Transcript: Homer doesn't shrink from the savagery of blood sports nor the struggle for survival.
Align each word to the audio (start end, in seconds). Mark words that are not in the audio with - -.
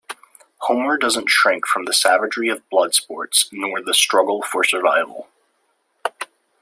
Homer 0.61 0.97
doesn't 0.97 1.29
shrink 1.29 1.67
from 1.67 1.85
the 1.85 1.93
savagery 1.93 2.49
of 2.49 2.67
blood 2.71 2.95
sports 2.95 3.47
nor 3.51 3.83
the 3.83 3.93
struggle 3.93 4.41
for 4.41 4.63
survival. 4.63 5.27